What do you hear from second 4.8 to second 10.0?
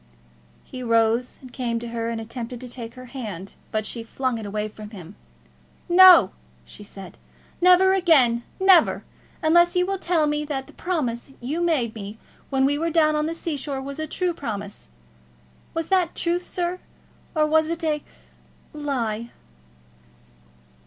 him. "No!" she said "never again; never, unless you will